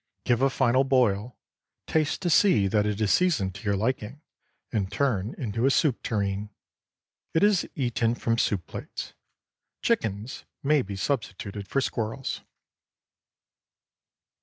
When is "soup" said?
5.69-6.01, 8.39-8.65